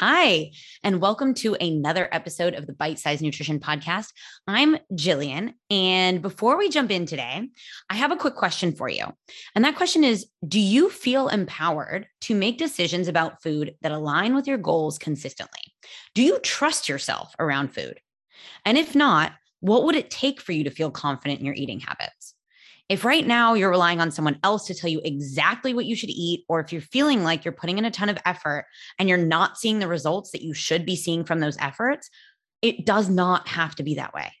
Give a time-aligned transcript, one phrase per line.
[0.00, 0.52] Hi,
[0.84, 4.12] and welcome to another episode of the Bite Size Nutrition Podcast.
[4.46, 5.54] I'm Jillian.
[5.70, 7.48] And before we jump in today,
[7.90, 9.06] I have a quick question for you.
[9.56, 14.36] And that question is Do you feel empowered to make decisions about food that align
[14.36, 15.74] with your goals consistently?
[16.14, 17.98] Do you trust yourself around food?
[18.64, 21.80] And if not, what would it take for you to feel confident in your eating
[21.80, 22.17] habits?
[22.88, 26.10] If right now you're relying on someone else to tell you exactly what you should
[26.10, 28.66] eat, or if you're feeling like you're putting in a ton of effort
[28.98, 32.08] and you're not seeing the results that you should be seeing from those efforts,
[32.62, 34.32] it does not have to be that way.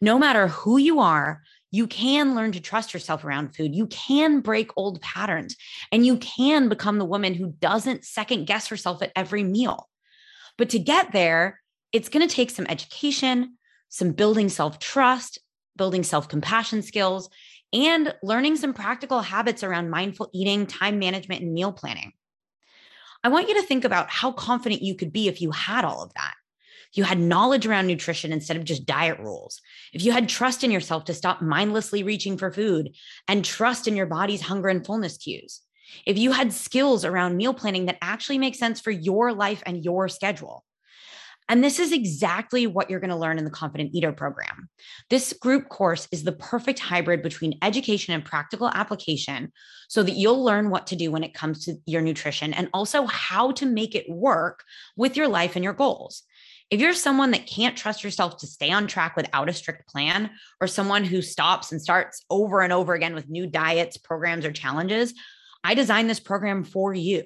[0.00, 3.74] No matter who you are, you can learn to trust yourself around food.
[3.74, 5.56] You can break old patterns
[5.90, 9.88] and you can become the woman who doesn't second guess herself at every meal.
[10.56, 11.60] But to get there,
[11.92, 13.56] it's going to take some education,
[13.88, 15.40] some building self trust,
[15.76, 17.28] building self compassion skills,
[17.74, 22.12] and learning some practical habits around mindful eating, time management, and meal planning.
[23.22, 26.02] I want you to think about how confident you could be if you had all
[26.02, 26.34] of that.
[26.92, 29.60] If you had knowledge around nutrition instead of just diet rules.
[29.92, 32.94] If you had trust in yourself to stop mindlessly reaching for food
[33.26, 35.60] and trust in your body's hunger and fullness cues.
[36.06, 39.84] If you had skills around meal planning that actually make sense for your life and
[39.84, 40.64] your schedule.
[41.48, 44.68] And this is exactly what you're going to learn in the Confident Eater program.
[45.10, 49.52] This group course is the perfect hybrid between education and practical application
[49.88, 53.04] so that you'll learn what to do when it comes to your nutrition and also
[53.06, 54.64] how to make it work
[54.96, 56.22] with your life and your goals.
[56.70, 60.30] If you're someone that can't trust yourself to stay on track without a strict plan,
[60.62, 64.50] or someone who stops and starts over and over again with new diets, programs, or
[64.50, 65.12] challenges,
[65.62, 67.24] I designed this program for you.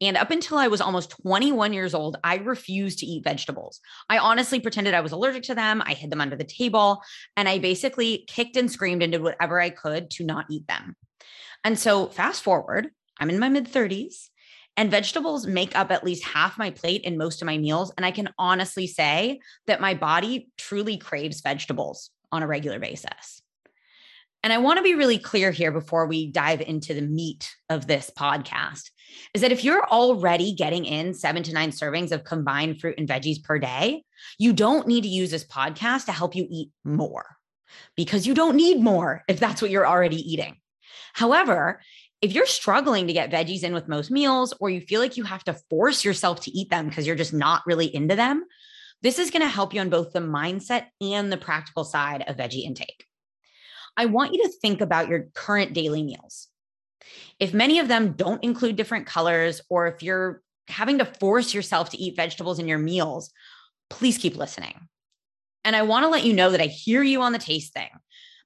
[0.00, 3.80] And up until I was almost 21 years old, I refused to eat vegetables.
[4.10, 5.80] I honestly pretended I was allergic to them.
[5.84, 7.02] I hid them under the table
[7.36, 10.96] and I basically kicked and screamed and did whatever I could to not eat them.
[11.64, 14.28] And so, fast forward, I'm in my mid 30s
[14.76, 17.92] and vegetables make up at least half my plate in most of my meals.
[17.96, 23.42] And I can honestly say that my body truly craves vegetables on a regular basis.
[24.42, 27.86] And I want to be really clear here before we dive into the meat of
[27.86, 28.90] this podcast
[29.34, 33.08] is that if you're already getting in seven to nine servings of combined fruit and
[33.08, 34.02] veggies per day,
[34.38, 37.36] you don't need to use this podcast to help you eat more
[37.94, 40.56] because you don't need more if that's what you're already eating.
[41.12, 41.80] However,
[42.20, 45.24] if you're struggling to get veggies in with most meals, or you feel like you
[45.24, 48.44] have to force yourself to eat them because you're just not really into them,
[49.02, 52.36] this is going to help you on both the mindset and the practical side of
[52.36, 53.06] veggie intake.
[53.96, 56.48] I want you to think about your current daily meals.
[57.40, 61.90] If many of them don't include different colors, or if you're having to force yourself
[61.90, 63.32] to eat vegetables in your meals,
[63.90, 64.88] please keep listening.
[65.64, 67.90] And I want to let you know that I hear you on the taste thing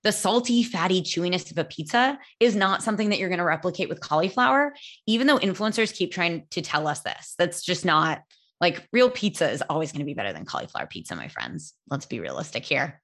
[0.07, 3.89] the salty, fatty chewiness of a pizza is not something that you're going to replicate
[3.89, 4.73] with cauliflower,
[5.09, 7.35] even though influencers keep trying to tell us this.
[7.39, 8.23] That's just not
[8.61, 11.75] like real pizza is always going to be better than cauliflower pizza, my friends.
[11.91, 13.03] Let's be realistic here.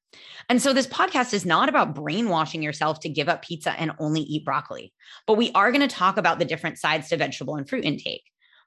[0.49, 4.20] And so, this podcast is not about brainwashing yourself to give up pizza and only
[4.20, 4.93] eat broccoli,
[5.26, 8.22] but we are going to talk about the different sides to vegetable and fruit intake.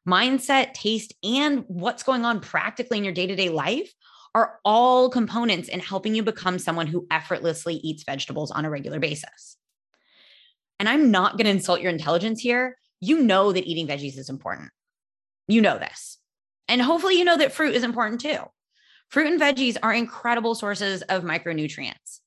[0.06, 3.94] Mindset, taste, and what's going on practically in your day to day life
[4.36, 9.00] are all components in helping you become someone who effortlessly eats vegetables on a regular
[9.00, 9.58] basis.
[10.78, 12.78] And I'm not going to insult your intelligence here.
[13.00, 14.72] You know that eating veggies is important.
[15.48, 16.18] You know this.
[16.68, 18.40] And hopefully, you know that fruit is important too.
[19.08, 22.20] Fruit and veggies are incredible sources of micronutrients.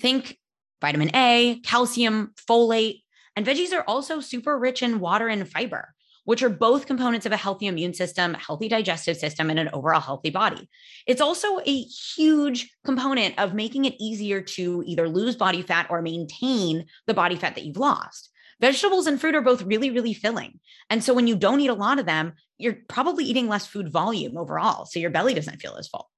[0.00, 0.38] Think
[0.82, 3.02] vitamin A, calcium, folate,
[3.36, 5.94] and veggies are also super rich in water and fiber,
[6.28, 9.98] which are both components of a healthy immune system, healthy digestive system, and an overall
[9.98, 10.68] healthy body.
[11.06, 16.02] It's also a huge component of making it easier to either lose body fat or
[16.02, 18.28] maintain the body fat that you've lost.
[18.60, 20.60] Vegetables and fruit are both really, really filling.
[20.90, 23.90] And so when you don't eat a lot of them, you're probably eating less food
[23.90, 24.84] volume overall.
[24.84, 26.10] So your belly doesn't feel as full.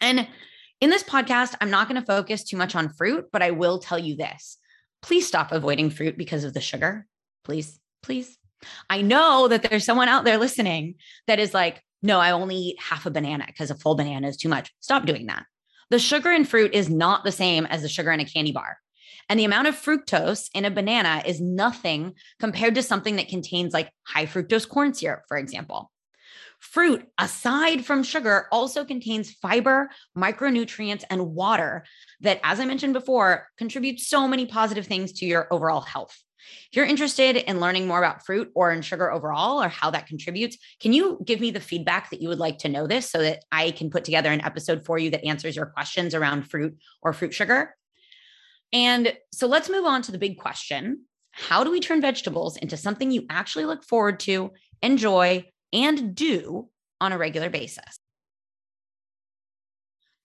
[0.00, 0.28] And
[0.80, 3.80] in this podcast, I'm not going to focus too much on fruit, but I will
[3.80, 4.56] tell you this
[5.02, 7.08] please stop avoiding fruit because of the sugar.
[7.42, 8.39] Please, please.
[8.88, 10.96] I know that there's someone out there listening
[11.26, 14.36] that is like, no, I only eat half a banana because a full banana is
[14.36, 14.72] too much.
[14.80, 15.44] Stop doing that.
[15.90, 18.78] The sugar in fruit is not the same as the sugar in a candy bar.
[19.28, 23.72] And the amount of fructose in a banana is nothing compared to something that contains
[23.72, 25.90] like high fructose corn syrup, for example.
[26.58, 31.84] Fruit, aside from sugar, also contains fiber, micronutrients, and water
[32.20, 36.16] that, as I mentioned before, contribute so many positive things to your overall health.
[36.70, 40.06] If you're interested in learning more about fruit or in sugar overall or how that
[40.06, 43.22] contributes, can you give me the feedback that you would like to know this so
[43.22, 46.76] that I can put together an episode for you that answers your questions around fruit
[47.02, 47.76] or fruit sugar?
[48.72, 52.76] And so let's move on to the big question How do we turn vegetables into
[52.76, 54.52] something you actually look forward to,
[54.82, 56.68] enjoy, and do
[57.00, 57.98] on a regular basis?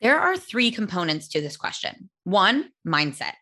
[0.02, 2.10] There are three components to this question.
[2.26, 3.34] One, mindset.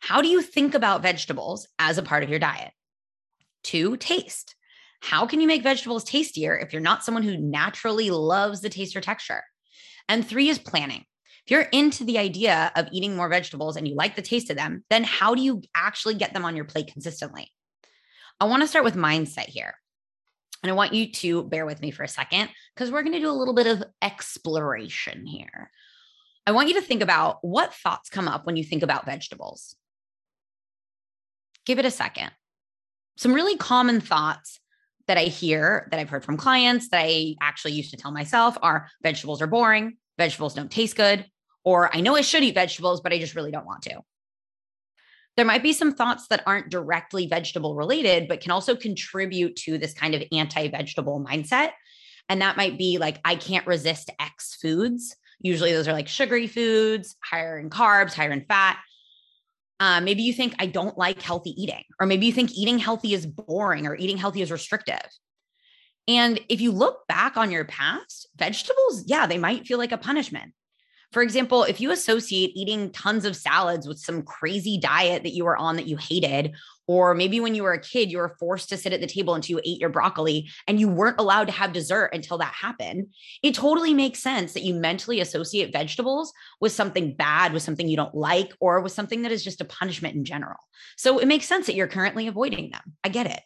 [0.00, 2.72] How do you think about vegetables as a part of your diet?
[3.62, 4.54] Two, taste.
[5.00, 8.96] How can you make vegetables tastier if you're not someone who naturally loves the taste
[8.96, 9.42] or texture?
[10.08, 11.04] And three is planning.
[11.46, 14.56] If you're into the idea of eating more vegetables and you like the taste of
[14.56, 17.52] them, then how do you actually get them on your plate consistently?
[18.40, 19.74] I want to start with mindset here.
[20.62, 23.20] And I want you to bear with me for a second because we're going to
[23.20, 25.70] do a little bit of exploration here.
[26.46, 29.76] I want you to think about what thoughts come up when you think about vegetables.
[31.68, 32.30] Give it a second.
[33.18, 34.58] Some really common thoughts
[35.06, 38.56] that I hear that I've heard from clients that I actually used to tell myself
[38.62, 41.26] are vegetables are boring, vegetables don't taste good,
[41.64, 44.00] or I know I should eat vegetables, but I just really don't want to.
[45.36, 49.76] There might be some thoughts that aren't directly vegetable related, but can also contribute to
[49.76, 51.72] this kind of anti vegetable mindset.
[52.30, 55.14] And that might be like, I can't resist X foods.
[55.42, 58.78] Usually those are like sugary foods, higher in carbs, higher in fat.
[59.80, 63.14] Uh, maybe you think I don't like healthy eating, or maybe you think eating healthy
[63.14, 65.06] is boring or eating healthy is restrictive.
[66.08, 69.98] And if you look back on your past, vegetables, yeah, they might feel like a
[69.98, 70.52] punishment.
[71.12, 75.44] For example, if you associate eating tons of salads with some crazy diet that you
[75.44, 76.54] were on that you hated,
[76.86, 79.34] or maybe when you were a kid, you were forced to sit at the table
[79.34, 83.08] until you ate your broccoli and you weren't allowed to have dessert until that happened,
[83.42, 87.96] it totally makes sense that you mentally associate vegetables with something bad, with something you
[87.96, 90.58] don't like, or with something that is just a punishment in general.
[90.96, 92.96] So it makes sense that you're currently avoiding them.
[93.04, 93.40] I get it.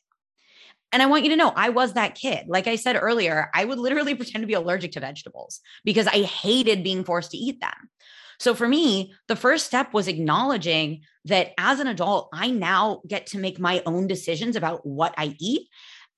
[0.93, 2.47] And I want you to know I was that kid.
[2.49, 6.23] Like I said earlier, I would literally pretend to be allergic to vegetables because I
[6.23, 7.91] hated being forced to eat them.
[8.39, 13.27] So for me, the first step was acknowledging that as an adult, I now get
[13.29, 15.69] to make my own decisions about what I eat.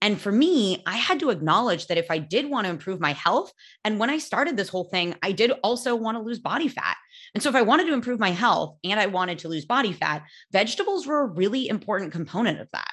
[0.00, 3.12] And for me, I had to acknowledge that if I did want to improve my
[3.12, 3.52] health,
[3.84, 6.96] and when I started this whole thing, I did also want to lose body fat.
[7.34, 9.92] And so if I wanted to improve my health and I wanted to lose body
[9.92, 12.92] fat, vegetables were a really important component of that.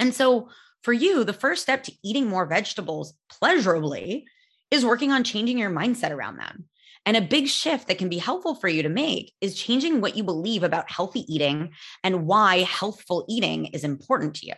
[0.00, 0.48] And so
[0.82, 4.26] for you, the first step to eating more vegetables pleasurably
[4.70, 6.64] is working on changing your mindset around them.
[7.06, 10.16] And a big shift that can be helpful for you to make is changing what
[10.16, 14.54] you believe about healthy eating and why healthful eating is important to you.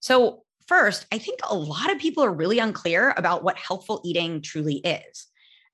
[0.00, 4.42] So, first, I think a lot of people are really unclear about what healthful eating
[4.42, 5.26] truly is.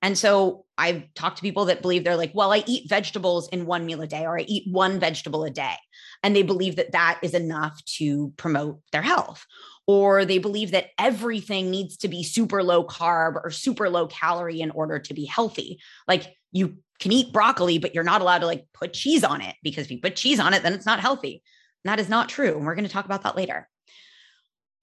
[0.05, 3.65] And so I've talked to people that believe they're like, well, I eat vegetables in
[3.65, 5.77] one meal a day, or I eat one vegetable a day.
[6.23, 9.47] And they believe that that is enough to promote their health.
[9.87, 14.61] Or they believe that everything needs to be super low carb or super low calorie
[14.61, 15.81] in order to be healthy.
[16.07, 19.57] Like you can eat broccoli, but you're not allowed to like put cheese on it
[19.63, 21.43] because if you put cheese on it, then it's not healthy.
[21.83, 22.59] And that is not true.
[22.59, 23.71] And we're going to talk about that later.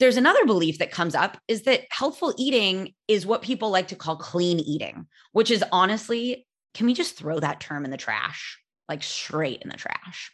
[0.01, 3.95] There's another belief that comes up is that healthful eating is what people like to
[3.95, 8.59] call clean eating, which is honestly, can we just throw that term in the trash?
[8.89, 10.31] Like straight in the trash.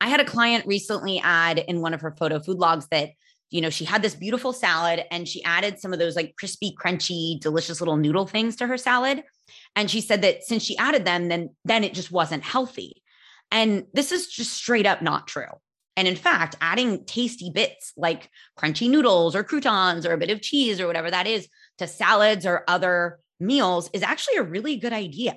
[0.00, 3.10] I had a client recently add in one of her photo food logs that
[3.50, 6.74] you know, she had this beautiful salad and she added some of those like crispy,
[6.76, 9.22] crunchy, delicious little noodle things to her salad.
[9.76, 13.04] And she said that since she added them, then then it just wasn't healthy.
[13.52, 15.44] And this is just straight up not true.
[15.96, 20.42] And in fact, adding tasty bits like crunchy noodles or croutons or a bit of
[20.42, 21.48] cheese or whatever that is
[21.78, 25.34] to salads or other meals is actually a really good idea,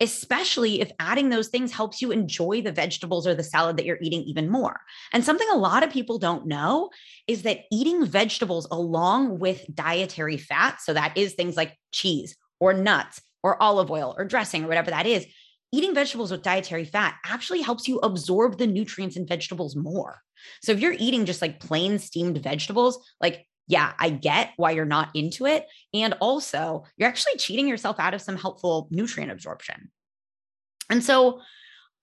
[0.00, 3.98] especially if adding those things helps you enjoy the vegetables or the salad that you're
[4.00, 4.80] eating even more.
[5.12, 6.90] And something a lot of people don't know
[7.26, 12.72] is that eating vegetables along with dietary fat, so that is things like cheese or
[12.72, 15.26] nuts or olive oil or dressing or whatever that is,
[15.72, 20.20] eating vegetables with dietary fat actually helps you absorb the nutrients in vegetables more.
[20.62, 24.84] So if you're eating just like plain steamed vegetables, like, yeah, I get why you're
[24.84, 25.66] not into it.
[25.94, 29.90] And also, you're actually cheating yourself out of some helpful nutrient absorption.
[30.90, 31.40] And so,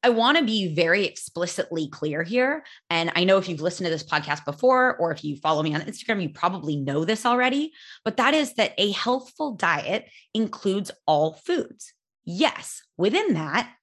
[0.02, 2.64] I want to be very explicitly clear here.
[2.90, 5.76] And I know if you've listened to this podcast before, or if you follow me
[5.76, 7.74] on Instagram, you probably know this already.
[8.06, 11.94] But that is that a healthful diet includes all foods.
[12.32, 13.74] Yes, within that,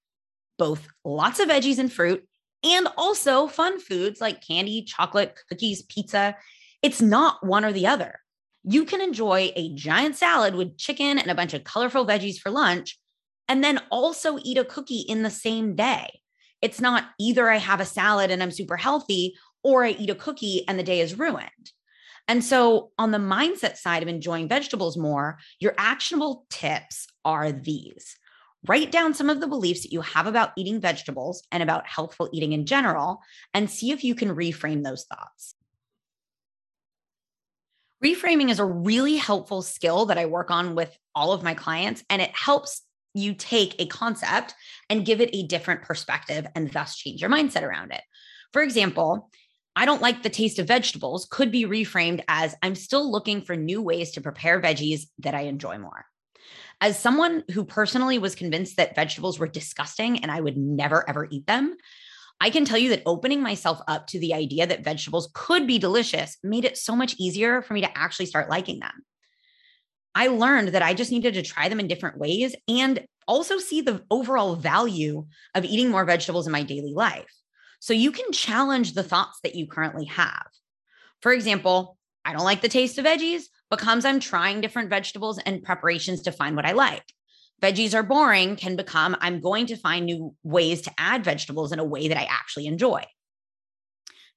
[0.56, 2.24] both lots of veggies and fruit,
[2.62, 6.36] and also fun foods like candy, chocolate, cookies, pizza.
[6.80, 8.20] It's not one or the other.
[8.62, 12.52] You can enjoy a giant salad with chicken and a bunch of colorful veggies for
[12.52, 12.96] lunch,
[13.48, 16.20] and then also eat a cookie in the same day.
[16.62, 19.34] It's not either I have a salad and I'm super healthy,
[19.64, 21.72] or I eat a cookie and the day is ruined.
[22.28, 28.16] And so, on the mindset side of enjoying vegetables more, your actionable tips are these
[28.68, 32.28] write down some of the beliefs that you have about eating vegetables and about healthful
[32.32, 33.20] eating in general,
[33.54, 35.54] and see if you can reframe those thoughts.
[38.04, 42.04] Reframing is a really helpful skill that I work on with all of my clients,
[42.11, 42.82] and it helps
[43.14, 44.54] you take a concept
[44.90, 48.02] and give it a different perspective and thus change your mindset around it.
[48.52, 49.30] For example,
[49.75, 53.56] I don't like the taste of vegetables could be reframed as I'm still looking for
[53.56, 56.04] new ways to prepare veggies that I enjoy more.
[56.80, 61.26] As someone who personally was convinced that vegetables were disgusting and I would never ever
[61.30, 61.76] eat them,
[62.40, 65.78] I can tell you that opening myself up to the idea that vegetables could be
[65.78, 68.92] delicious made it so much easier for me to actually start liking them.
[70.14, 73.80] I learned that I just needed to try them in different ways and also see
[73.80, 77.32] the overall value of eating more vegetables in my daily life.
[77.80, 80.46] So you can challenge the thoughts that you currently have.
[81.20, 85.62] For example, I don't like the taste of veggies becomes I'm trying different vegetables and
[85.62, 87.04] preparations to find what I like.
[87.62, 91.78] Veggies are boring can become I'm going to find new ways to add vegetables in
[91.78, 93.04] a way that I actually enjoy.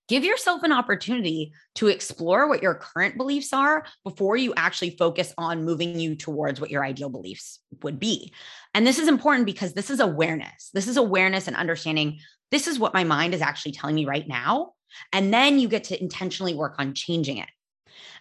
[0.07, 5.33] Give yourself an opportunity to explore what your current beliefs are before you actually focus
[5.37, 8.33] on moving you towards what your ideal beliefs would be.
[8.73, 10.71] And this is important because this is awareness.
[10.73, 12.19] This is awareness and understanding
[12.49, 14.73] this is what my mind is actually telling me right now.
[15.13, 17.49] And then you get to intentionally work on changing it.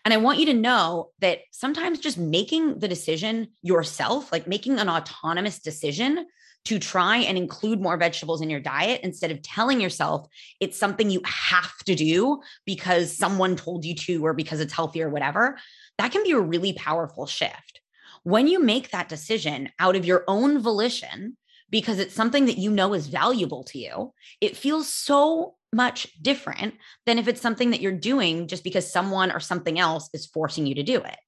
[0.05, 4.79] And I want you to know that sometimes just making the decision yourself, like making
[4.79, 6.27] an autonomous decision
[6.65, 10.27] to try and include more vegetables in your diet instead of telling yourself
[10.61, 15.03] it's something you have to do because someone told you to or because it's healthy
[15.03, 15.59] or whatever,
[15.99, 17.81] that can be a really powerful shift.
[18.23, 21.37] When you make that decision out of your own volition,
[21.71, 26.75] because it's something that you know is valuable to you, it feels so much different
[27.07, 30.67] than if it's something that you're doing just because someone or something else is forcing
[30.67, 31.19] you to do it.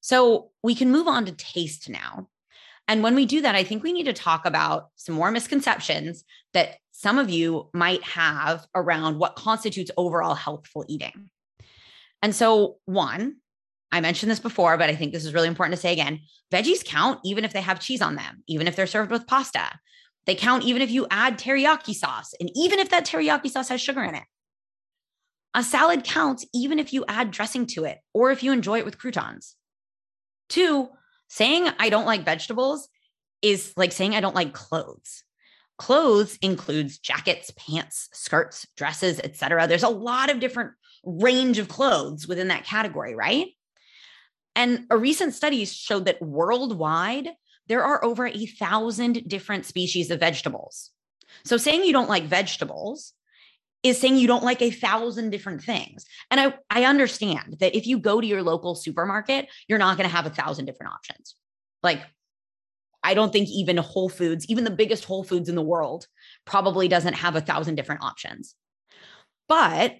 [0.00, 2.28] So we can move on to taste now.
[2.86, 6.24] And when we do that, I think we need to talk about some more misconceptions
[6.52, 11.30] that some of you might have around what constitutes overall healthful eating.
[12.22, 13.36] And so, one,
[13.90, 16.20] I mentioned this before, but I think this is really important to say again
[16.52, 19.70] veggies count even if they have cheese on them, even if they're served with pasta.
[20.26, 23.80] They count even if you add teriyaki sauce, and even if that teriyaki sauce has
[23.80, 24.24] sugar in it.
[25.54, 28.84] A salad counts even if you add dressing to it or if you enjoy it
[28.84, 29.54] with croutons.
[30.48, 30.88] Two,
[31.28, 32.88] saying I don't like vegetables
[33.40, 35.22] is like saying I don't like clothes.
[35.76, 39.66] Clothes includes jackets, pants, skirts, dresses, etc.
[39.66, 40.72] There's a lot of different
[41.04, 43.48] range of clothes within that category, right?
[44.56, 47.28] And a recent study showed that worldwide,
[47.68, 50.90] there are over a thousand different species of vegetables.
[51.44, 53.12] So saying you don't like vegetables
[53.82, 56.06] is saying you don't like a thousand different things.
[56.30, 60.08] And I, I understand that if you go to your local supermarket, you're not going
[60.08, 61.34] to have a thousand different options.
[61.82, 62.00] Like,
[63.02, 66.06] I don't think even Whole Foods, even the biggest Whole Foods in the world,
[66.46, 68.54] probably doesn't have a thousand different options.
[69.46, 69.96] But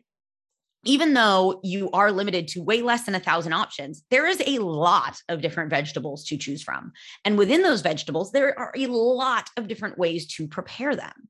[0.85, 4.59] even though you are limited to way less than a thousand options, there is a
[4.59, 6.93] lot of different vegetables to choose from.
[7.25, 11.29] And within those vegetables, there are a lot of different ways to prepare them.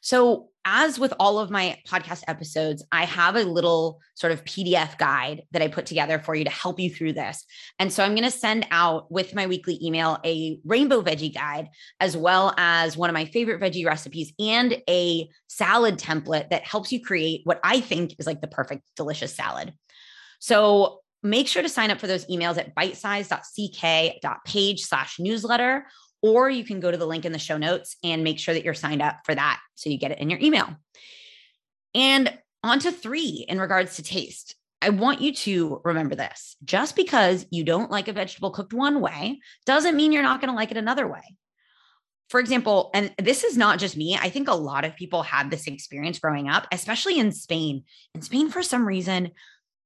[0.00, 4.98] So, as with all of my podcast episodes, I have a little sort of PDF
[4.98, 7.42] guide that I put together for you to help you through this.
[7.78, 11.68] And so, I'm going to send out with my weekly email a rainbow veggie guide,
[12.00, 16.92] as well as one of my favorite veggie recipes and a salad template that helps
[16.92, 19.72] you create what I think is like the perfect, delicious salad.
[20.38, 25.86] So, make sure to sign up for those emails at bitesize.ck.page slash newsletter
[26.22, 28.64] or you can go to the link in the show notes and make sure that
[28.64, 30.68] you're signed up for that so you get it in your email.
[31.94, 34.56] And on to three in regards to taste.
[34.80, 39.00] I want you to remember this just because you don't like a vegetable cooked one
[39.00, 41.22] way doesn't mean you're not going to like it another way.
[42.30, 45.50] For example, and this is not just me, I think a lot of people had
[45.50, 47.84] this experience growing up, especially in Spain.
[48.14, 49.30] In Spain, for some reason,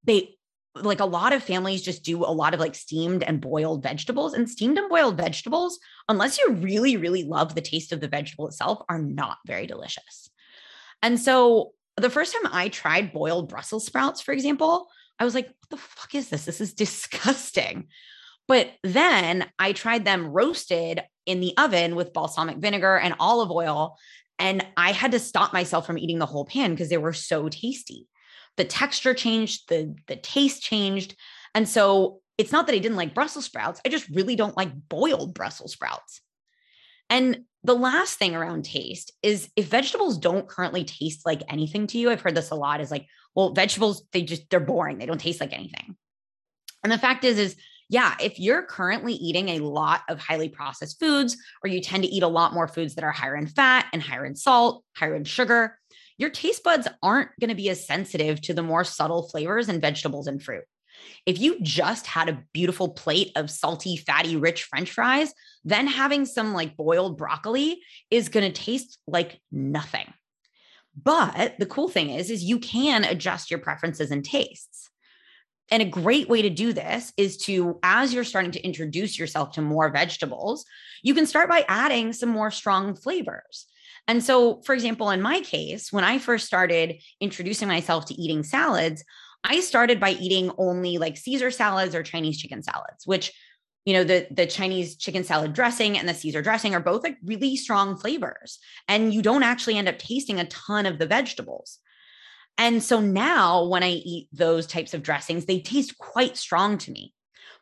[0.05, 0.37] they
[0.75, 4.33] like a lot of families just do a lot of like steamed and boiled vegetables
[4.33, 8.49] and steamed and boiled vegetables unless you really really love the taste of the vegetable
[8.49, 10.31] itself are not very delicious.
[11.03, 14.89] And so the first time i tried boiled brussels sprouts for example
[15.19, 16.45] i was like what the fuck is this?
[16.45, 17.89] This is disgusting.
[18.49, 23.99] But then i tried them roasted in the oven with balsamic vinegar and olive oil
[24.39, 27.49] and i had to stop myself from eating the whole pan because they were so
[27.49, 28.09] tasty
[28.57, 31.17] the texture changed, the the taste changed.
[31.55, 34.71] And so it's not that I didn't like Brussels sprouts, I just really don't like
[34.89, 36.23] boiled Brussels sprouts.
[37.11, 41.99] And the last thing around taste is if vegetables don't currently taste like anything to
[41.99, 44.99] you, I've heard this a lot is like, well, vegetables, they just, they're boring.
[44.99, 45.97] They don't taste like anything.
[46.83, 47.57] And the fact is, is
[47.89, 52.09] yeah, if you're currently eating a lot of highly processed foods, or you tend to
[52.09, 55.15] eat a lot more foods that are higher in fat and higher in salt, higher
[55.15, 55.79] in sugar,
[56.23, 59.83] your taste buds aren't going to be as sensitive to the more subtle flavors and
[59.83, 60.65] vegetables and fruit.
[61.27, 66.25] If you just had a beautiful plate of salty, fatty, rich french fries, then having
[66.25, 70.13] some like boiled broccoli is going to taste like nothing.
[71.03, 74.91] But the cool thing is is you can adjust your preferences and tastes.
[75.71, 79.53] And a great way to do this is to, as you're starting to introduce yourself
[79.53, 80.67] to more vegetables,
[81.03, 83.67] you can start by adding some more strong flavors.
[84.09, 88.43] And so, for example, in my case, when I first started introducing myself to eating
[88.43, 89.05] salads,
[89.45, 93.33] I started by eating only like Caesar salads or Chinese chicken salads, which
[93.85, 97.17] you know the the Chinese chicken salad dressing and the Caesar dressing are both like
[97.25, 101.79] really strong flavors and you don't actually end up tasting a ton of the vegetables.
[102.59, 106.93] And so now when I eat those types of dressings they taste quite strong to
[106.93, 107.13] me.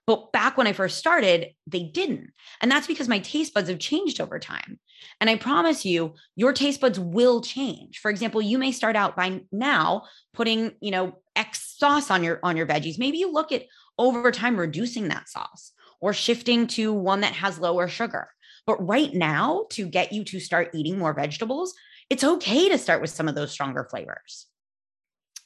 [0.07, 2.33] But back when I first started, they didn't.
[2.61, 4.81] And that's because my taste buds have changed over time.
[5.21, 7.99] And I promise you, your taste buds will change.
[7.99, 12.41] For example, you may start out by now putting, you know, X sauce on your
[12.43, 12.99] on your veggies.
[12.99, 13.67] Maybe you look at
[13.99, 18.29] over time reducing that sauce or shifting to one that has lower sugar.
[18.67, 21.75] But right now, to get you to start eating more vegetables,
[22.09, 24.47] it's okay to start with some of those stronger flavors.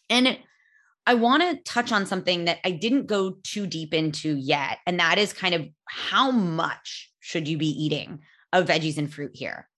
[0.08, 0.38] And
[1.06, 4.78] I want to touch on something that I didn't go too deep into yet.
[4.86, 8.20] And that is kind of how much should you be eating
[8.52, 9.68] of veggies and fruit here?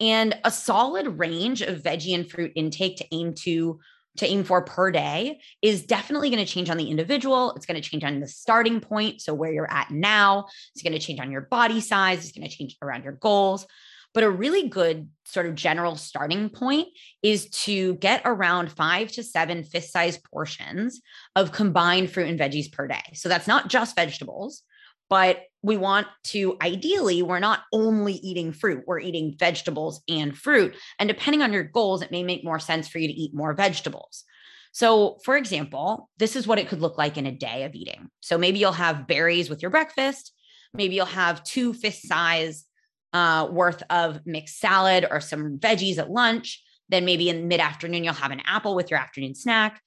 [0.00, 3.80] And a solid range of veggie and fruit intake to aim to
[4.18, 7.52] to aim for per day is definitely going to change on the individual.
[7.54, 9.20] It's going to change on the starting point.
[9.20, 12.48] So, where you're at now, it's going to change on your body size, it's going
[12.48, 13.66] to change around your goals.
[14.14, 16.88] But a really good sort of general starting point
[17.22, 21.00] is to get around five to seven fist sized portions
[21.36, 23.02] of combined fruit and veggies per day.
[23.14, 24.62] So that's not just vegetables,
[25.10, 30.76] but we want to ideally, we're not only eating fruit, we're eating vegetables and fruit.
[30.98, 33.54] And depending on your goals, it may make more sense for you to eat more
[33.54, 34.24] vegetables.
[34.72, 38.10] So, for example, this is what it could look like in a day of eating.
[38.20, 40.32] So, maybe you'll have berries with your breakfast.
[40.74, 42.64] Maybe you'll have two fist size
[43.12, 46.62] uh, worth of mixed salad or some veggies at lunch.
[46.88, 49.80] Then maybe in mid afternoon, you'll have an apple with your afternoon snack.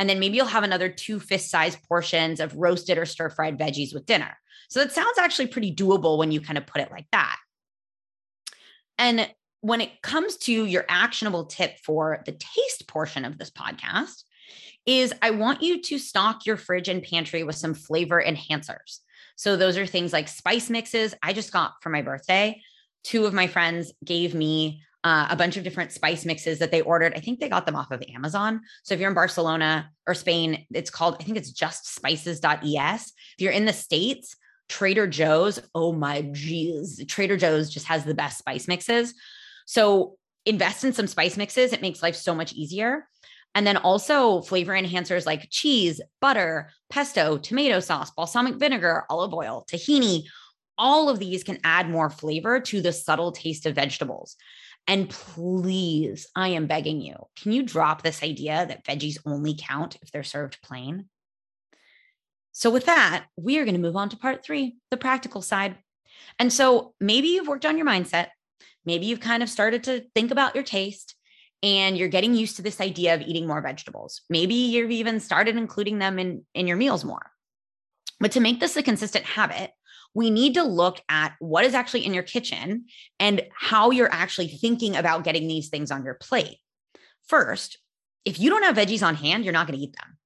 [0.00, 3.58] And then maybe you'll have another two fist sized portions of roasted or stir fried
[3.58, 4.36] veggies with dinner.
[4.68, 7.36] So that sounds actually pretty doable when you kind of put it like that.
[8.98, 9.28] And
[9.60, 14.22] when it comes to your actionable tip for the taste portion of this podcast,
[14.86, 19.00] is I want you to stock your fridge and pantry with some flavor enhancers.
[19.36, 21.14] So those are things like spice mixes.
[21.22, 22.62] I just got for my birthday.
[23.04, 26.80] Two of my friends gave me uh, a bunch of different spice mixes that they
[26.80, 27.14] ordered.
[27.14, 28.60] I think they got them off of Amazon.
[28.82, 33.12] So if you're in Barcelona or Spain, it's called, I think it's just spices.es.
[33.38, 34.36] If you're in the States,
[34.68, 39.14] Trader Joe's, oh my geez, Trader Joe's just has the best spice mixes.
[39.66, 41.72] So invest in some spice mixes.
[41.72, 43.08] It makes life so much easier.
[43.54, 49.64] And then also flavor enhancers like cheese, butter, pesto, tomato sauce, balsamic vinegar, olive oil,
[49.70, 50.24] tahini.
[50.78, 54.36] All of these can add more flavor to the subtle taste of vegetables.
[54.86, 59.98] And please, I am begging you, can you drop this idea that veggies only count
[60.00, 61.08] if they're served plain?
[62.52, 65.76] So, with that, we are going to move on to part three, the practical side.
[66.38, 68.28] And so maybe you've worked on your mindset.
[68.84, 71.14] Maybe you've kind of started to think about your taste
[71.62, 74.22] and you're getting used to this idea of eating more vegetables.
[74.30, 77.30] Maybe you've even started including them in, in your meals more.
[78.20, 79.72] But to make this a consistent habit,
[80.14, 82.86] we need to look at what is actually in your kitchen
[83.20, 86.58] and how you're actually thinking about getting these things on your plate.
[87.26, 87.78] First,
[88.24, 90.16] if you don't have veggies on hand, you're not going to eat them.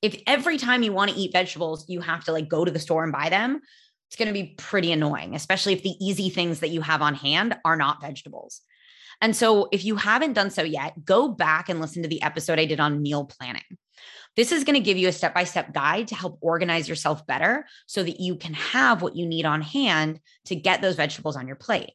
[0.00, 2.78] If every time you want to eat vegetables, you have to like go to the
[2.78, 3.60] store and buy them,
[4.08, 7.14] it's going to be pretty annoying, especially if the easy things that you have on
[7.14, 8.60] hand are not vegetables.
[9.20, 12.58] And so, if you haven't done so yet, go back and listen to the episode
[12.58, 13.62] I did on meal planning.
[14.36, 17.26] This is going to give you a step by step guide to help organize yourself
[17.26, 21.36] better so that you can have what you need on hand to get those vegetables
[21.36, 21.92] on your plate.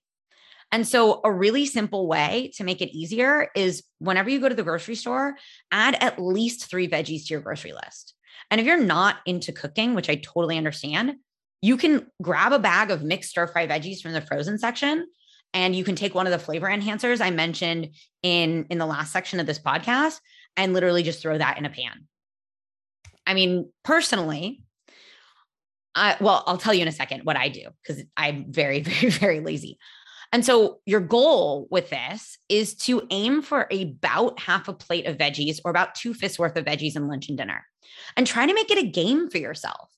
[0.72, 4.56] And so, a really simple way to make it easier is whenever you go to
[4.56, 5.36] the grocery store,
[5.72, 8.14] add at least three veggies to your grocery list.
[8.52, 11.16] And if you're not into cooking, which I totally understand,
[11.62, 15.08] you can grab a bag of mixed stir fry veggies from the frozen section
[15.54, 17.90] and you can take one of the flavor enhancers I mentioned
[18.22, 20.20] in in the last section of this podcast
[20.56, 22.08] and literally just throw that in a pan.
[23.28, 24.64] I mean, personally,
[25.94, 29.10] I, well, I'll tell you in a second what I do because I'm very, very,
[29.12, 29.78] very lazy.
[30.34, 35.18] And so, your goal with this is to aim for about half a plate of
[35.18, 37.66] veggies or about two fists worth of veggies in lunch and dinner
[38.16, 39.90] and try to make it a game for yourself.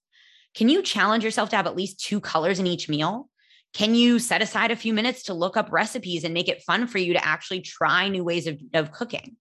[0.55, 3.29] Can you challenge yourself to have at least two colors in each meal?
[3.73, 6.87] Can you set aside a few minutes to look up recipes and make it fun
[6.87, 9.35] for you to actually try new ways of, of cooking?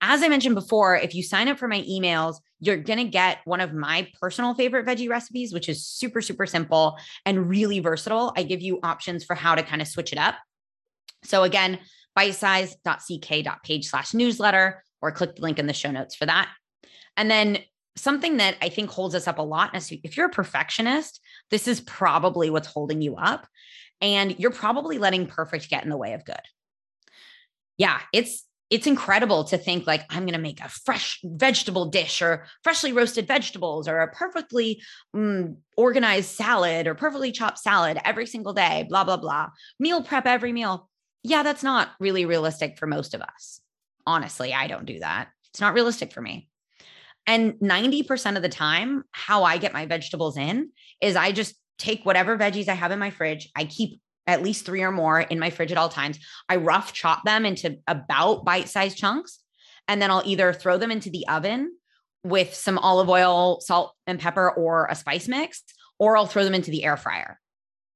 [0.00, 3.38] As I mentioned before, if you sign up for my emails, you're going to get
[3.44, 8.32] one of my personal favorite veggie recipes, which is super, super simple and really versatile.
[8.36, 10.36] I give you options for how to kind of switch it up.
[11.24, 11.80] So, again,
[12.16, 16.48] bitesize.ck.page slash newsletter, or click the link in the show notes for that.
[17.16, 17.58] And then
[17.96, 21.68] something that I think holds us up a lot is if you're a perfectionist, this
[21.68, 23.46] is probably what's holding you up.
[24.00, 26.36] And you're probably letting perfect get in the way of good.
[27.76, 32.20] Yeah, it's it's incredible to think like I'm going to make a fresh vegetable dish
[32.20, 34.82] or freshly roasted vegetables or a perfectly
[35.16, 39.48] mm, organized salad or perfectly chopped salad every single day, blah, blah, blah.
[39.78, 40.88] Meal prep every meal.
[41.22, 43.60] Yeah, that's not really realistic for most of us.
[44.06, 45.28] Honestly, I don't do that.
[45.50, 46.48] It's not realistic for me.
[47.26, 52.04] And 90% of the time, how I get my vegetables in is I just take
[52.04, 53.50] whatever veggies I have in my fridge.
[53.54, 56.20] I keep at least three or more in my fridge at all times.
[56.48, 59.40] I rough chop them into about bite sized chunks.
[59.88, 61.74] And then I'll either throw them into the oven
[62.22, 65.62] with some olive oil, salt, and pepper, or a spice mix,
[65.98, 67.40] or I'll throw them into the air fryer.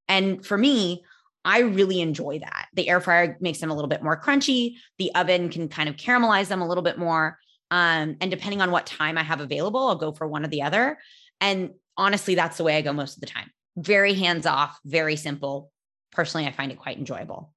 [0.08, 1.04] And for me,
[1.44, 2.68] I really enjoy that.
[2.72, 4.76] The air fryer makes them a little bit more crunchy.
[4.98, 7.38] The oven can kind of caramelize them a little bit more.
[7.70, 10.62] Um, and depending on what time I have available, I'll go for one or the
[10.62, 10.98] other.
[11.40, 13.50] And honestly, that's the way I go most of the time.
[13.76, 15.70] Very hands off, very simple.
[16.12, 17.52] Personally, I find it quite enjoyable.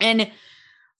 [0.00, 0.30] And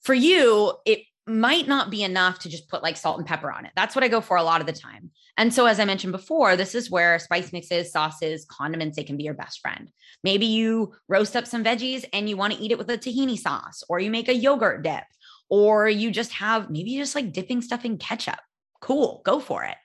[0.01, 3.65] for you, it might not be enough to just put like salt and pepper on
[3.65, 3.71] it.
[3.75, 5.11] That's what I go for a lot of the time.
[5.35, 9.17] And so, as I mentioned before, this is where spice mixes, sauces, condiments, they can
[9.17, 9.91] be your best friend.
[10.23, 13.37] Maybe you roast up some veggies and you want to eat it with a tahini
[13.37, 15.03] sauce, or you make a yogurt dip,
[15.49, 18.39] or you just have maybe just like dipping stuff in ketchup.
[18.81, 19.75] Cool, go for it.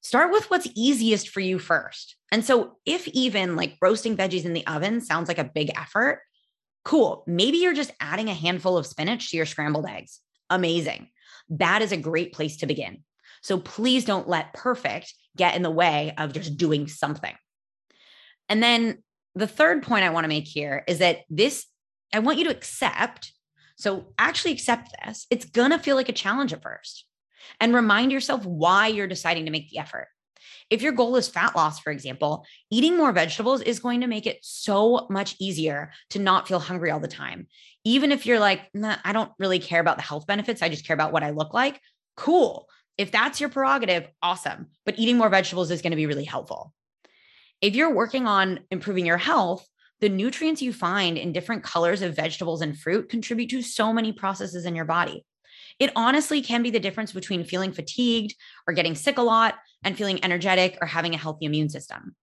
[0.00, 2.16] Start with what's easiest for you first.
[2.30, 6.22] And so, if even like roasting veggies in the oven sounds like a big effort,
[6.84, 7.24] cool.
[7.26, 10.20] Maybe you're just adding a handful of spinach to your scrambled eggs.
[10.50, 11.08] Amazing.
[11.50, 13.02] That is a great place to begin.
[13.42, 17.34] So, please don't let perfect get in the way of just doing something.
[18.48, 19.02] And then
[19.34, 21.66] the third point I want to make here is that this,
[22.12, 23.32] I want you to accept
[23.78, 25.26] so actually accept this.
[25.30, 27.06] It's going to feel like a challenge at first
[27.60, 30.08] and remind yourself why you're deciding to make the effort.
[30.70, 34.26] If your goal is fat loss, for example, eating more vegetables is going to make
[34.26, 37.46] it so much easier to not feel hungry all the time.
[37.84, 40.86] Even if you're like, nah, I don't really care about the health benefits, I just
[40.86, 41.80] care about what I look like.
[42.16, 42.68] Cool.
[42.98, 44.66] If that's your prerogative, awesome.
[44.84, 46.74] But eating more vegetables is going to be really helpful.
[47.60, 49.66] If you're working on improving your health,
[50.00, 54.12] the nutrients you find in different colors of vegetables and fruit contribute to so many
[54.12, 55.24] processes in your body.
[55.78, 58.34] It honestly can be the difference between feeling fatigued
[58.66, 62.16] or getting sick a lot and feeling energetic or having a healthy immune system.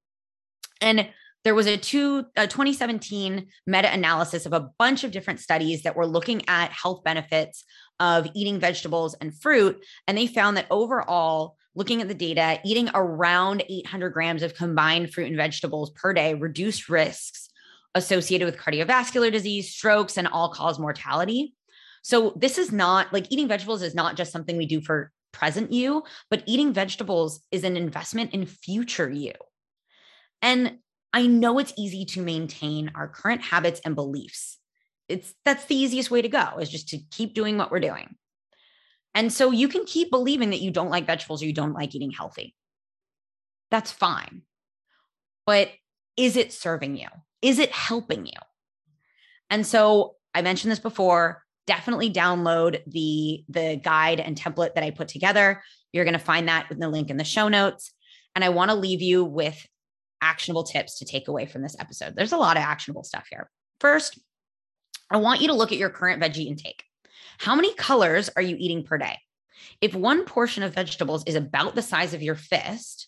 [0.82, 1.10] And
[1.46, 5.96] there was a, two, a 2017 meta analysis of a bunch of different studies that
[5.96, 7.64] were looking at health benefits
[8.00, 9.86] of eating vegetables and fruit.
[10.08, 15.14] And they found that overall, looking at the data, eating around 800 grams of combined
[15.14, 17.50] fruit and vegetables per day reduced risks
[17.94, 21.54] associated with cardiovascular disease, strokes, and all cause mortality.
[22.06, 25.72] So, this is not like eating vegetables is not just something we do for present
[25.74, 29.32] you, but eating vegetables is an investment in future you.
[30.40, 30.78] And
[31.14, 34.60] I know it's easy to maintain our current habits and beliefs.
[35.10, 38.16] It's that's the easiest way to go is just to keep doing what we're doing.
[39.16, 41.96] And so you can keep believing that you don't like vegetables or you don't like
[41.96, 42.54] eating healthy.
[43.72, 44.44] That's fine.
[45.48, 45.72] But
[46.18, 47.08] is it serving you?
[47.42, 48.40] Is it helping you?
[49.50, 54.92] And so I mentioned this before, definitely download the the guide and template that I
[54.92, 55.62] put together.
[55.92, 57.92] You're going to find that in the link in the show notes.
[58.36, 59.66] And I want to leave you with
[60.22, 62.16] actionable tips to take away from this episode.
[62.16, 63.50] There's a lot of actionable stuff here.
[63.80, 64.20] First,
[65.10, 66.84] I want you to look at your current veggie intake.
[67.38, 69.20] How many colors are you eating per day?
[69.82, 73.08] If one portion of vegetables is about the size of your fist,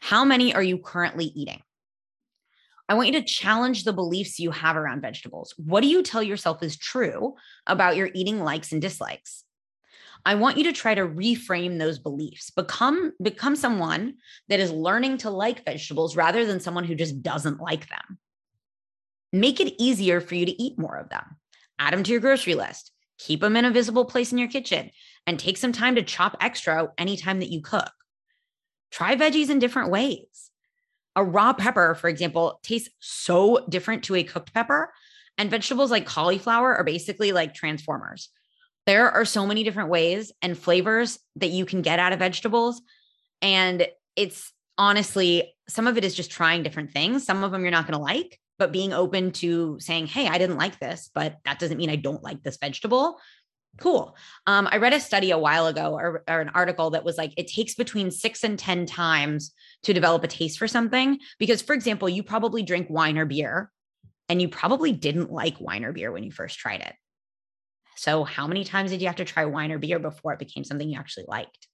[0.00, 1.60] how many are you currently eating?
[2.88, 5.54] I want you to challenge the beliefs you have around vegetables.
[5.56, 7.34] What do you tell yourself is true
[7.66, 9.44] about your eating likes and dislikes?
[10.26, 12.50] I want you to try to reframe those beliefs.
[12.50, 14.14] Become become someone
[14.48, 18.18] that is learning to like vegetables rather than someone who just doesn't like them.
[19.32, 21.24] Make it easier for you to eat more of them.
[21.78, 22.92] Add them to your grocery list.
[23.18, 24.90] Keep them in a visible place in your kitchen
[25.26, 27.90] and take some time to chop extra anytime that you cook.
[28.90, 30.50] Try veggies in different ways.
[31.16, 34.92] A raw pepper, for example, tastes so different to a cooked pepper.
[35.36, 38.28] And vegetables like cauliflower are basically like transformers.
[38.86, 42.82] There are so many different ways and flavors that you can get out of vegetables.
[43.42, 47.24] And it's honestly, some of it is just trying different things.
[47.24, 50.38] Some of them you're not going to like, but being open to saying, hey, I
[50.38, 53.18] didn't like this, but that doesn't mean I don't like this vegetable.
[53.78, 54.16] Cool.
[54.46, 57.32] Um, I read a study a while ago or, or, an article that was like
[57.36, 61.18] it takes between six and 10 times to develop a taste for something.
[61.38, 63.70] Because, for example, you probably drink wine or beer
[64.28, 66.94] and you probably didn't like wine or beer when you first tried it.
[67.96, 70.64] So, how many times did you have to try wine or beer before it became
[70.64, 71.68] something you actually liked?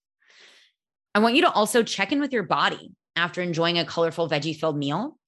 [1.15, 4.57] I want you to also check in with your body after enjoying a colorful veggie
[4.57, 5.19] filled meal.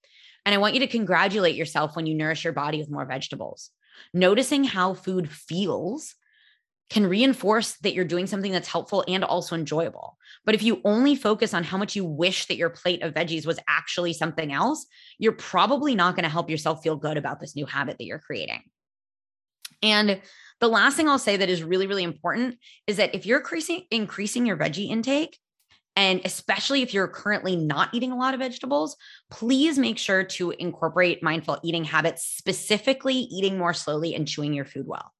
[0.44, 3.70] And I want you to congratulate yourself when you nourish your body with more vegetables.
[4.14, 6.14] Noticing how food feels
[6.92, 10.18] can reinforce that you're doing something that's helpful and also enjoyable.
[10.44, 13.46] But if you only focus on how much you wish that your plate of veggies
[13.46, 14.84] was actually something else,
[15.18, 18.18] you're probably not going to help yourself feel good about this new habit that you're
[18.18, 18.60] creating.
[19.82, 20.20] And
[20.60, 23.86] the last thing I'll say that is really, really important is that if you're increasing,
[23.90, 25.38] increasing your veggie intake,
[25.96, 28.98] and especially if you're currently not eating a lot of vegetables,
[29.30, 34.66] please make sure to incorporate mindful eating habits, specifically eating more slowly and chewing your
[34.66, 35.10] food well.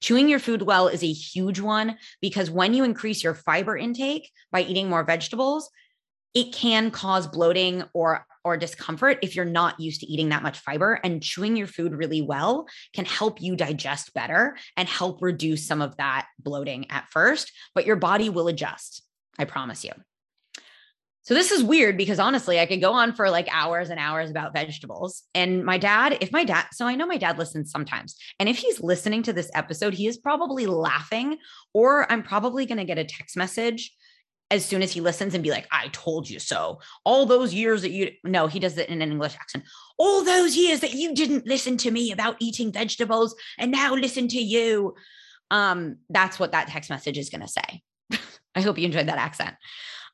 [0.00, 4.30] Chewing your food well is a huge one because when you increase your fiber intake
[4.52, 5.70] by eating more vegetables,
[6.34, 10.58] it can cause bloating or or discomfort if you're not used to eating that much
[10.58, 10.98] fiber.
[11.04, 15.82] And chewing your food really well can help you digest better and help reduce some
[15.82, 19.02] of that bloating at first but your body will adjust
[19.38, 19.92] i promise you
[21.28, 24.30] so this is weird because honestly, I could go on for like hours and hours
[24.30, 25.24] about vegetables.
[25.34, 28.16] And my dad, if my dad, so I know my dad listens sometimes.
[28.40, 31.36] And if he's listening to this episode, he is probably laughing,
[31.74, 33.94] or I'm probably going to get a text message
[34.50, 36.80] as soon as he listens and be like, I told you so.
[37.04, 39.64] All those years that you, no, he does it in an English accent.
[39.98, 44.28] All those years that you didn't listen to me about eating vegetables and now listen
[44.28, 44.94] to you.
[45.50, 47.82] Um, that's what that text message is going to say.
[48.54, 49.56] I hope you enjoyed that accent.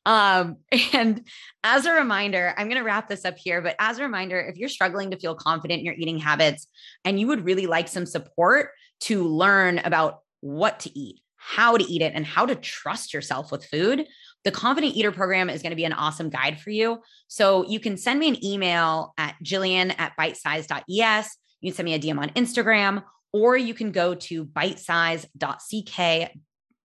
[0.06, 0.56] Um,
[0.92, 1.26] and
[1.62, 4.56] as a reminder, I'm going to wrap this up here, but as a reminder, if
[4.56, 6.66] you're struggling to feel confident in your eating habits
[7.04, 11.84] and you would really like some support to learn about what to eat, how to
[11.84, 14.06] eat it, and how to trust yourself with food,
[14.44, 17.00] the Confident Eater program is going to be an awesome guide for you.
[17.28, 21.36] So you can send me an email at jillian at bitesize.es.
[21.60, 24.44] You can send me a DM on Instagram, or you can go to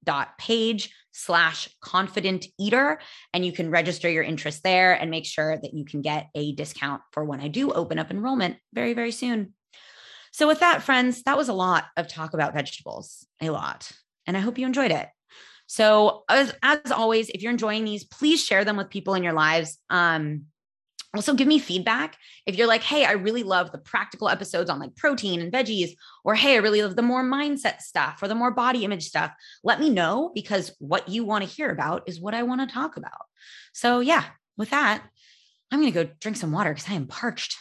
[0.05, 2.99] bitesize.ck.page slash confident eater
[3.33, 6.53] and you can register your interest there and make sure that you can get a
[6.53, 9.53] discount for when I do open up enrollment very, very soon.
[10.31, 13.91] So, with that, friends, that was a lot of talk about vegetables, a lot.
[14.27, 15.07] And I hope you enjoyed it.
[15.65, 19.33] So, as, as always, if you're enjoying these, please share them with people in your
[19.33, 19.79] lives.
[19.89, 20.45] Um,
[21.15, 24.79] also, give me feedback if you're like, hey, I really love the practical episodes on
[24.79, 28.35] like protein and veggies, or hey, I really love the more mindset stuff or the
[28.35, 29.31] more body image stuff.
[29.63, 32.71] Let me know because what you want to hear about is what I want to
[32.71, 33.25] talk about.
[33.73, 34.23] So, yeah,
[34.55, 35.03] with that,
[35.71, 37.57] I'm going to go drink some water because I am parched.